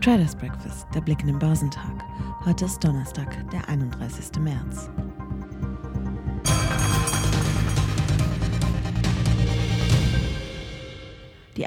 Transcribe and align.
Traders 0.00 0.34
Breakfast, 0.34 0.86
der 0.94 1.02
Blick 1.02 1.20
in 1.20 1.26
den 1.26 1.38
Börsentag. 1.38 2.04
Heute 2.46 2.64
ist 2.64 2.82
Donnerstag, 2.82 3.46
der 3.50 3.68
31. 3.68 4.40
März. 4.40 4.89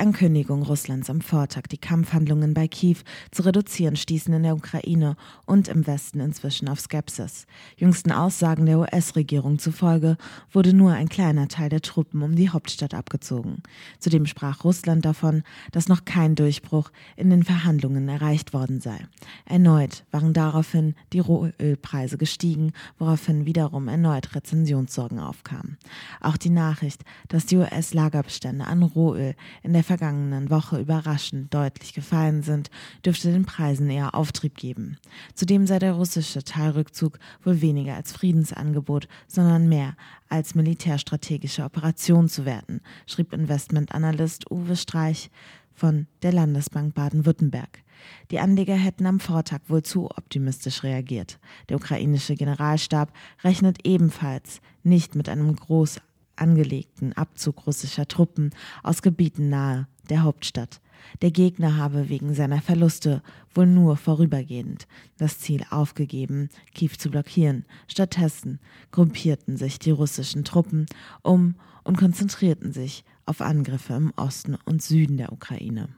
Ankündigung 0.04 0.64
Russlands 0.64 1.10
am 1.10 1.22
Vortag, 1.22 1.68
die 1.72 1.78
Kampfhandlungen 1.78 2.54
bei 2.54 2.68
Kiew 2.68 2.98
zu 3.32 3.44
reduzieren, 3.44 3.96
stießen 3.96 4.34
in 4.34 4.44
der 4.44 4.54
Ukraine 4.54 5.16
und 5.46 5.70
im 5.70 5.88
Westen 5.88 6.20
inzwischen 6.20 6.68
auf 6.68 6.82
Skepsis. 6.82 7.48
Jüngsten 7.78 8.12
Aussagen 8.12 8.66
der 8.66 8.80
US-Regierung 8.80 9.60
zufolge 9.60 10.18
wurde 10.52 10.74
nur 10.74 10.92
ein 10.92 11.08
kleiner 11.08 11.48
Teil 11.48 11.70
der 11.70 11.80
Truppen 11.80 12.22
um 12.22 12.36
die 12.36 12.50
Hauptstadt 12.50 12.94
abgezogen. 12.94 13.64
Zudem 13.98 14.26
sprach 14.26 14.66
Russland 14.66 15.06
davon, 15.06 15.42
dass 15.72 15.88
noch 15.88 16.04
kein 16.04 16.36
Durchbruch 16.36 16.92
in 17.16 17.30
den 17.30 17.44
Verhandlungen 17.44 18.10
erreicht 18.10 18.52
worden 18.52 18.82
sei. 18.82 18.98
Erneut 19.46 20.04
waren 20.12 20.34
daraufhin 20.34 20.96
die 21.14 21.20
Rohölpreise 21.20 22.18
gestiegen, 22.18 22.74
woraufhin 22.98 23.46
wiederum 23.46 23.88
erneut 23.88 24.36
Rezensionssorgen 24.36 25.20
aufkamen. 25.20 25.78
Auch 26.20 26.36
die 26.36 26.50
Nachricht, 26.50 27.06
dass 27.30 27.46
die 27.46 27.56
US-Lagerbestände 27.56 28.66
an 28.66 28.84
Rohöl 28.84 29.36
in 29.62 29.72
der 29.72 29.86
vergangenen 29.94 30.50
Woche 30.50 30.80
überraschend 30.80 31.54
deutlich 31.54 31.94
gefallen 31.94 32.42
sind, 32.42 32.72
dürfte 33.06 33.32
den 33.32 33.46
Preisen 33.46 33.92
eher 33.92 34.16
Auftrieb 34.16 34.58
geben. 34.58 34.98
Zudem 35.36 35.68
sei 35.68 35.78
der 35.78 35.94
russische 35.94 36.44
Teilrückzug 36.44 37.20
wohl 37.44 37.62
weniger 37.62 37.94
als 37.94 38.12
Friedensangebot, 38.12 39.08
sondern 39.28 39.70
mehr 39.70 39.96
als 40.30 40.56
militärstrategische 40.56 41.64
Operation 41.64 42.28
zu 42.28 42.44
werten, 42.44 42.82
schrieb 43.06 43.34
Investmentanalyst 43.34 44.50
Uwe 44.50 44.76
Streich 44.76 45.30
von 45.76 46.08
der 46.24 46.34
Landesbank 46.34 46.96
Baden-Württemberg. 46.96 47.84
Die 48.32 48.40
Anleger 48.40 48.76
hätten 48.76 49.06
am 49.06 49.20
Vortag 49.20 49.60
wohl 49.68 49.84
zu 49.84 50.10
optimistisch 50.10 50.82
reagiert. 50.82 51.38
Der 51.70 51.78
ukrainische 51.78 52.34
Generalstab 52.34 53.14
rechnet 53.44 53.86
ebenfalls 53.86 54.60
nicht 54.82 55.14
mit 55.14 55.30
einem 55.30 55.56
groß 55.56 56.00
angelegten 56.36 57.14
Abzug 57.14 57.68
russischer 57.68 58.08
Truppen 58.08 58.52
aus 58.84 59.02
Gebieten 59.02 59.50
nahe 59.50 59.88
der 60.10 60.24
Hauptstadt. 60.24 60.82
Der 61.22 61.32
Gegner 61.32 61.78
habe 61.78 62.10
wegen 62.10 62.34
seiner 62.34 62.62
Verluste 62.62 63.22
wohl 63.54 63.68
nur 63.68 63.98
vorübergehend 63.98 64.88
das 65.18 65.40
Ziel 65.40 65.66
aufgegeben, 65.70 66.50
Kiew 66.74 66.92
zu 66.98 67.10
blockieren. 67.10 67.66
Stattdessen 67.88 68.60
gruppierten 68.92 69.58
sich 69.58 69.80
die 69.80 69.92
russischen 69.92 70.44
Truppen 70.44 70.86
um 71.22 71.56
und 71.84 71.98
konzentrierten 71.98 72.72
sich 72.72 73.04
auf 73.26 73.42
Angriffe 73.42 73.94
im 73.94 74.14
Osten 74.16 74.58
und 74.66 74.82
Süden 74.82 75.18
der 75.18 75.32
Ukraine. 75.32 75.90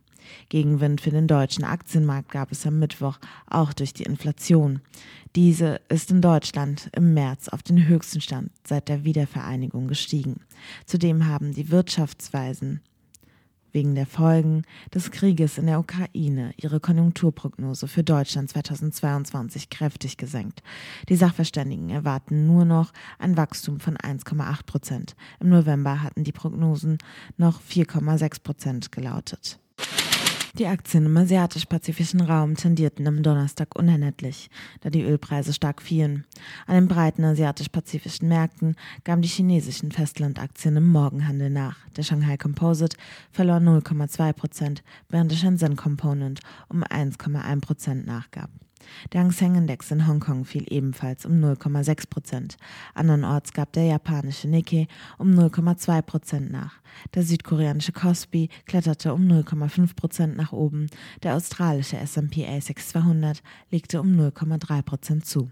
Gegenwind 0.49 1.01
für 1.01 1.11
den 1.11 1.27
deutschen 1.27 1.63
Aktienmarkt 1.63 2.31
gab 2.31 2.51
es 2.51 2.65
am 2.65 2.79
Mittwoch 2.79 3.17
auch 3.47 3.73
durch 3.73 3.93
die 3.93 4.03
Inflation. 4.03 4.81
Diese 5.35 5.81
ist 5.89 6.11
in 6.11 6.21
Deutschland 6.21 6.89
im 6.95 7.13
März 7.13 7.49
auf 7.49 7.61
den 7.61 7.87
höchsten 7.87 8.21
Stand 8.21 8.51
seit 8.65 8.87
der 8.87 9.03
Wiedervereinigung 9.03 9.87
gestiegen. 9.87 10.41
Zudem 10.85 11.27
haben 11.27 11.53
die 11.53 11.69
Wirtschaftsweisen 11.71 12.81
wegen 13.75 13.93
der 13.93 14.07
Folgen 14.07 14.63
des 14.93 15.11
Krieges 15.11 15.59
in 15.59 15.67
der 15.67 15.79
Ukraine 15.79 16.53
ihre 16.55 16.79
Konjunkturprognose 16.79 17.87
für 17.87 18.03
Deutschland 18.03 18.49
2022 18.49 19.69
kräftig 19.69 20.15
gesenkt. 20.15 20.63
Die 21.09 21.17
Sachverständigen 21.17 21.89
erwarten 21.89 22.47
nur 22.47 22.63
noch 22.63 22.93
ein 23.19 23.35
Wachstum 23.35 23.81
von 23.81 23.97
1,8 23.97 24.65
Prozent. 24.65 25.15
Im 25.41 25.49
November 25.49 26.01
hatten 26.01 26.23
die 26.23 26.31
Prognosen 26.31 26.97
noch 27.37 27.61
4,6 27.61 28.41
Prozent 28.41 28.91
gelautet. 28.93 29.59
Die 30.57 30.67
Aktien 30.67 31.05
im 31.05 31.17
asiatisch-pazifischen 31.17 32.21
Raum 32.21 32.55
tendierten 32.55 33.05
am 33.07 33.21
Donnerstag 33.21 33.77
unerlässlich, 33.77 34.49
da 34.79 34.89
die 34.89 35.01
Ölpreise 35.01 35.51
stark 35.51 35.81
fielen. 35.81 36.23
An 36.65 36.75
den 36.75 36.87
breiten 36.87 37.25
asiatisch-pazifischen 37.25 38.29
Märkten 38.29 38.77
gaben 39.03 39.21
die 39.21 39.27
chinesischen 39.27 39.91
Festlandaktien 39.91 40.77
im 40.77 40.87
Morgenhandel 40.87 41.49
nach. 41.49 41.75
Der 41.97 42.03
Shanghai 42.03 42.37
Composite 42.37 42.95
verlor 43.31 43.57
0,2 43.57 44.31
Prozent, 44.31 44.83
während 45.09 45.29
der 45.29 45.35
Shenzhen 45.35 45.75
Component 45.75 46.39
um 46.69 46.85
1,1 46.85 47.59
Prozent 47.59 48.07
nachgab. 48.07 48.49
Der 49.13 49.21
Hang 49.21 49.31
Seng 49.31 49.55
Index 49.55 49.91
in 49.91 50.07
Hongkong 50.07 50.45
fiel 50.45 50.65
ebenfalls 50.69 51.25
um 51.25 51.33
0,6 51.33 52.09
Prozent. 52.09 52.57
Andernorts 52.93 53.53
gab 53.53 53.73
der 53.73 53.85
japanische 53.85 54.47
Nikkei 54.47 54.87
um 55.17 55.29
0,2 55.31 56.01
Prozent 56.01 56.51
nach. 56.51 56.79
Der 57.13 57.23
südkoreanische 57.23 57.91
Kospi 57.91 58.49
kletterte 58.65 59.13
um 59.13 59.27
0,5 59.27 59.95
Prozent 59.95 60.37
nach 60.37 60.51
oben. 60.51 60.87
Der 61.23 61.35
australische 61.35 61.97
S&P 61.97 62.47
ASX 62.47 62.89
200 62.89 63.41
legte 63.71 64.01
um 64.01 64.09
0,3 64.19 64.81
Prozent 64.81 65.25
zu. 65.25 65.51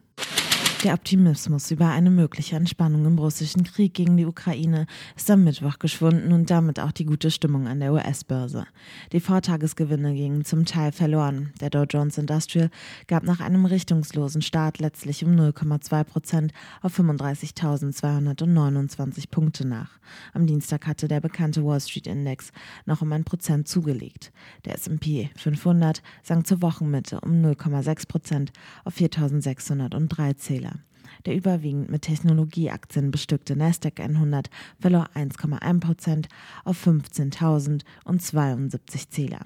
Der 0.84 0.94
Optimismus 0.96 1.70
über 1.72 1.90
eine 1.92 2.12
mögliche 2.12 2.58
Entspannung 2.58 3.06
im 3.06 3.18
russischen 3.18 3.64
Krieg 3.64 3.94
gegen 3.94 4.18
die 4.18 4.26
Ukraine 4.26 4.86
ist 5.16 5.32
am 5.32 5.46
Mittwoch 5.46 5.80
geschwunden 5.80 6.34
und 6.34 6.50
damit 6.50 6.82
auch 6.82 6.92
die 6.92 7.06
gute 7.06 7.32
Stimmung 7.32 7.70
an 7.70 7.80
der 7.80 7.94
US-Börse. 7.94 8.66
Die 9.14 9.22
Vortagesgewinne 9.22 10.14
gingen 10.14 10.44
zum 10.44 10.66
Teil 10.66 10.92
verloren. 10.92 11.54
Der 11.62 11.70
Dow 11.70 11.86
Jones 11.90 12.18
Industrial 12.18 12.70
gab 13.08 13.24
nach 13.24 13.40
einem 13.40 13.66
richtungslosen 13.66 14.42
Start 14.42 14.80
letztlich 14.80 15.24
um 15.24 15.38
0,2 15.38 16.04
Prozent 16.04 16.52
auf 16.82 17.00
35.229 17.00 19.30
Punkte 19.30 19.66
nach. 19.66 19.92
Am 20.34 20.48
Dienstag 20.48 20.86
hatte 20.86 21.08
der 21.08 21.22
bekannte 21.22 21.64
Wall 21.64 21.80
Street 21.80 22.08
Index 22.08 22.52
noch 22.86 23.02
um 23.02 23.14
ein 23.14 23.24
Prozent 23.24 23.70
zugelegt. 23.70 24.34
Der 24.66 24.76
S&P 24.76 25.30
500 25.38 26.04
sank 26.24 26.46
zur 26.46 26.62
Wochenmitte 26.62 27.22
um 27.22 27.42
0,6 27.42 28.10
Prozent 28.10 28.52
auf 28.84 28.98
4.603 28.98 30.36
Zähler. 30.36 30.73
Der 31.26 31.36
überwiegend 31.36 31.90
mit 31.90 32.04
Technologieaktien 32.04 33.10
bestückte 33.12 33.56
Nasdaq 33.56 34.00
100 34.00 34.50
verlor 34.80 35.10
1,1 35.16 35.80
Prozent 35.80 36.28
auf 36.64 36.86
15.072 36.86 39.10
Zähler. 39.10 39.40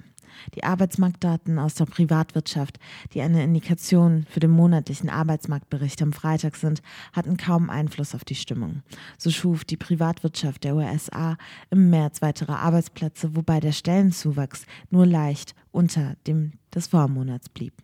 Die 0.54 0.64
Arbeitsmarktdaten 0.64 1.58
aus 1.58 1.74
der 1.74 1.86
Privatwirtschaft, 1.86 2.78
die 3.12 3.22
eine 3.22 3.42
Indikation 3.42 4.26
für 4.28 4.40
den 4.40 4.50
monatlichen 4.50 5.10
Arbeitsmarktbericht 5.10 6.02
am 6.02 6.12
Freitag 6.12 6.56
sind, 6.56 6.82
hatten 7.12 7.36
kaum 7.36 7.70
Einfluss 7.70 8.14
auf 8.14 8.24
die 8.24 8.34
Stimmung. 8.34 8.82
So 9.16 9.30
schuf 9.30 9.64
die 9.64 9.76
Privatwirtschaft 9.76 10.64
der 10.64 10.76
USA 10.76 11.36
im 11.70 11.90
März 11.90 12.22
weitere 12.22 12.52
Arbeitsplätze, 12.52 13.36
wobei 13.36 13.60
der 13.60 13.72
Stellenzuwachs 13.72 14.66
nur 14.90 15.06
leicht 15.06 15.54
unter 15.70 16.16
dem 16.26 16.52
des 16.74 16.88
Vormonats 16.88 17.48
blieb. 17.48 17.74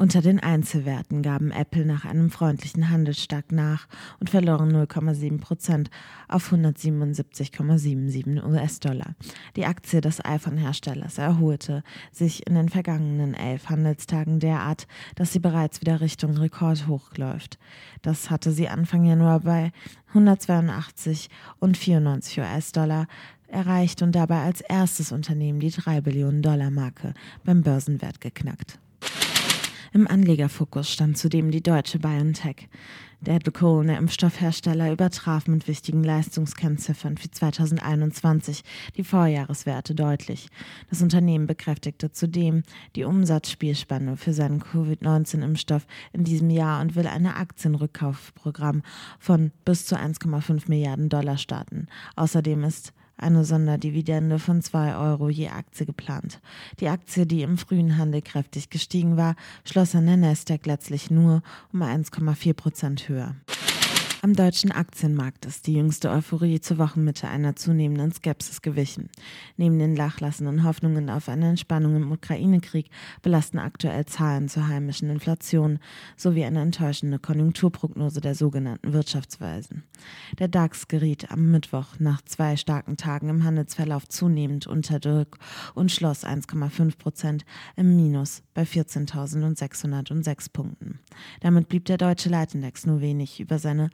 Unter 0.00 0.22
den 0.22 0.38
Einzelwerten 0.38 1.22
gaben 1.22 1.50
Apple 1.50 1.84
nach 1.84 2.04
einem 2.04 2.30
freundlichen 2.30 2.88
Handelstag 2.88 3.50
nach 3.50 3.88
und 4.20 4.30
verloren 4.30 4.70
0,7 4.72 5.40
Prozent 5.40 5.90
auf 6.28 6.52
177,77 6.52 8.44
US-Dollar. 8.48 9.16
Die 9.56 9.66
Aktie 9.66 10.00
des 10.00 10.24
iPhone-Herstellers 10.24 11.18
erholte 11.18 11.82
sich 12.12 12.46
in 12.46 12.54
den 12.54 12.68
vergangenen 12.68 13.34
elf 13.34 13.70
Handelstagen 13.70 14.38
derart, 14.38 14.86
dass 15.16 15.32
sie 15.32 15.40
bereits 15.40 15.80
wieder 15.80 16.00
Richtung 16.00 16.36
Rekordhoch 16.36 17.16
läuft. 17.16 17.58
Das 18.00 18.30
hatte 18.30 18.52
sie 18.52 18.68
Anfang 18.68 19.02
Januar 19.04 19.40
bei 19.40 19.72
182 20.10 21.28
und 21.58 21.76
94 21.76 22.38
US-Dollar 22.38 23.08
erreicht 23.48 24.02
und 24.02 24.12
dabei 24.12 24.44
als 24.44 24.60
erstes 24.60 25.10
Unternehmen 25.10 25.58
die 25.58 25.72
3 25.72 26.02
Billionen 26.02 26.42
Dollar 26.42 26.70
Marke 26.70 27.14
beim 27.42 27.62
Börsenwert 27.62 28.20
geknackt. 28.20 28.78
Im 29.92 30.06
Anlegerfokus 30.06 30.92
stand 30.92 31.16
zudem 31.16 31.50
die 31.50 31.62
deutsche 31.62 31.98
BioNTech. 31.98 32.68
Der 33.20 33.40
der 33.40 33.98
Impfstoffhersteller, 33.98 34.92
übertraf 34.92 35.48
mit 35.48 35.66
wichtigen 35.66 36.04
Leistungskennziffern 36.04 37.16
für 37.16 37.30
2021 37.30 38.62
die 38.96 39.02
Vorjahreswerte 39.02 39.94
deutlich. 39.96 40.48
Das 40.88 41.02
Unternehmen 41.02 41.48
bekräftigte 41.48 42.12
zudem 42.12 42.62
die 42.94 43.02
Umsatzspielspanne 43.02 44.16
für 44.16 44.32
seinen 44.32 44.60
Covid-19-Impfstoff 44.60 45.86
in 46.12 46.22
diesem 46.22 46.50
Jahr 46.50 46.80
und 46.80 46.94
will 46.94 47.08
ein 47.08 47.26
Aktienrückkaufprogramm 47.26 48.82
von 49.18 49.50
bis 49.64 49.86
zu 49.86 49.96
1,5 49.96 50.68
Milliarden 50.68 51.08
Dollar 51.08 51.38
starten. 51.38 51.88
Außerdem 52.14 52.62
ist 52.62 52.92
eine 53.18 53.44
Sonderdividende 53.44 54.38
von 54.38 54.62
2 54.62 54.96
Euro 54.96 55.28
je 55.28 55.48
Aktie 55.48 55.84
geplant. 55.84 56.40
Die 56.80 56.88
Aktie, 56.88 57.26
die 57.26 57.42
im 57.42 57.58
frühen 57.58 57.98
Handel 57.98 58.22
kräftig 58.22 58.70
gestiegen 58.70 59.16
war, 59.16 59.36
schloss 59.64 59.94
an 59.94 60.06
der 60.06 60.16
Nasdaq 60.16 60.66
letztlich 60.66 61.10
nur 61.10 61.42
um 61.72 61.82
1,4 61.82 62.54
Prozent 62.54 63.08
höher. 63.08 63.34
Am 64.20 64.34
deutschen 64.34 64.72
Aktienmarkt 64.72 65.46
ist 65.46 65.68
die 65.68 65.74
jüngste 65.74 66.10
Euphorie 66.10 66.60
zur 66.60 66.78
Wochenmitte 66.78 67.28
einer 67.28 67.54
zunehmenden 67.54 68.10
Skepsis 68.10 68.62
gewichen. 68.62 69.10
Neben 69.56 69.78
den 69.78 69.94
nachlassenden 69.94 70.64
Hoffnungen 70.64 71.08
auf 71.08 71.28
eine 71.28 71.50
Entspannung 71.50 71.94
im 71.94 72.10
Ukraine-Krieg 72.10 72.90
belasten 73.22 73.60
aktuell 73.60 74.06
Zahlen 74.06 74.48
zur 74.48 74.66
heimischen 74.66 75.08
Inflation 75.08 75.78
sowie 76.16 76.44
eine 76.44 76.62
enttäuschende 76.62 77.20
Konjunkturprognose 77.20 78.20
der 78.20 78.34
sogenannten 78.34 78.92
Wirtschaftsweisen. 78.92 79.84
Der 80.40 80.48
DAX 80.48 80.88
geriet 80.88 81.30
am 81.30 81.52
Mittwoch 81.52 82.00
nach 82.00 82.20
zwei 82.22 82.56
starken 82.56 82.96
Tagen 82.96 83.28
im 83.28 83.44
Handelsverlauf 83.44 84.08
zunehmend 84.08 84.66
unter 84.66 84.98
Druck 84.98 85.38
und 85.74 85.92
schloss 85.92 86.24
1,5 86.24 86.98
Prozent 86.98 87.44
im 87.76 87.94
Minus 87.94 88.42
bei 88.52 88.64
14.606 88.64 90.52
Punkten. 90.52 90.98
Damit 91.40 91.68
blieb 91.68 91.84
der 91.84 91.98
deutsche 91.98 92.28
Leitindex 92.28 92.84
nur 92.84 93.00
wenig 93.00 93.38
über 93.38 93.60
seine 93.60 93.90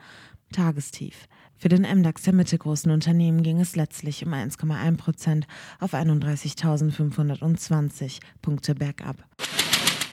Tagestief. 0.53 1.27
Für 1.57 1.69
den 1.69 1.83
MDAX 1.83 2.23
der 2.23 2.35
mittelgroßen 2.35 2.91
Unternehmen 2.91 3.43
ging 3.43 3.61
es 3.61 3.77
letztlich 3.77 4.25
um 4.25 4.33
1,1 4.33 4.97
Prozent 4.97 5.47
auf 5.81 5.95
31.520 5.95 8.21
Punkte 8.43 8.75
bergab. 8.75 9.17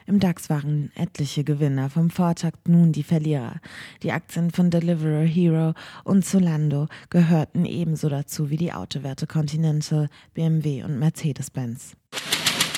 Im 0.06 0.18
DAX 0.18 0.50
waren 0.50 0.90
etliche 0.94 1.44
Gewinner 1.44 1.88
vom 1.88 2.10
Vortakt 2.10 2.68
nun 2.68 2.92
die 2.92 3.04
Verlierer. 3.04 3.60
Die 4.02 4.12
Aktien 4.12 4.50
von 4.50 4.70
Deliveroo 4.70 5.24
Hero 5.24 5.74
und 6.04 6.24
Zolando 6.24 6.88
gehörten 7.08 7.64
ebenso 7.64 8.08
dazu 8.08 8.50
wie 8.50 8.56
die 8.56 8.72
Autowerte 8.72 9.26
Continental, 9.26 10.08
BMW 10.34 10.82
und 10.82 10.98
Mercedes-Benz. 10.98 11.96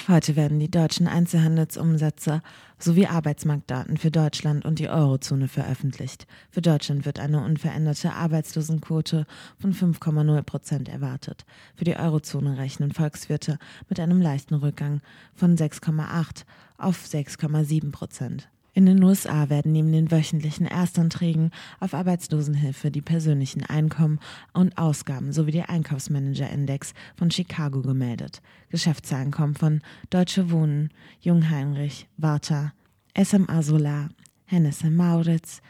Heute 0.07 0.37
werden 0.37 0.61
die 0.61 0.71
deutschen 0.71 1.09
Einzelhandelsumsätze 1.09 2.43
sowie 2.79 3.07
Arbeitsmarktdaten 3.07 3.97
für 3.97 4.11
Deutschland 4.11 4.67
und 4.67 4.79
die 4.79 4.91
Eurozone 4.91 5.49
veröffentlicht. 5.49 6.27
Für 6.51 6.61
Deutschland 6.61 7.07
wird 7.07 7.19
eine 7.19 7.43
unveränderte 7.43 8.13
Arbeitslosenquote 8.13 9.27
von 9.59 9.73
5,0 9.73 10.43
Prozent 10.43 10.91
erwartet. 10.91 11.47
Für 11.75 11.85
die 11.85 11.97
Eurozone 11.97 12.59
rechnen 12.59 12.93
Volkswirte 12.93 13.59
mit 13.89 13.99
einem 13.99 14.21
leichten 14.21 14.57
Rückgang 14.57 15.01
von 15.33 15.57
6,8 15.57 16.45
auf 16.77 17.03
6,7 17.07 17.91
Prozent. 17.91 18.51
In 18.77 18.87
den 18.87 19.05
USA 19.05 19.51
werden 19.51 19.71
neben 19.71 19.93
den 19.93 20.11
wöchentlichen 20.11 20.67
Erstanträgen 20.67 21.53
auf 21.79 21.95
Arbeitslosenhilfe 21.95 22.91
die 22.91 23.03
persönlichen 23.03 23.65
Einkommen 23.65 24.19
und 24.53 24.77
Ausgaben 24.77 25.33
sowie 25.33 25.53
der 25.53 25.71
Einkaufsmanager-Index 25.71 26.93
von 27.17 27.31
Chicago 27.31 27.83
gemeldet. 27.83 28.43
Geschäftszahlen 28.71 29.33
von 29.55 29.81
Deutsche 30.11 30.51
Wohnen, 30.51 30.91
Jungheinrich, 31.21 32.09
Warta, 32.17 32.73
SMA 33.17 33.63
Solar, 33.63 34.09
Hennes 34.47 34.83
Mauritz, 34.83 35.63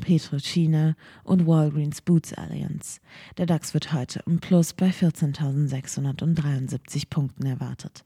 Petrochina 0.00 0.96
und 1.22 1.46
Walgreens 1.46 2.00
Boots 2.00 2.34
Alliance. 2.34 2.98
Der 3.36 3.46
DAX 3.46 3.72
wird 3.72 3.92
heute 3.92 4.20
im 4.26 4.40
Plus 4.40 4.72
bei 4.72 4.90
14.673 4.90 7.04
Punkten 7.08 7.46
erwartet. 7.46 8.02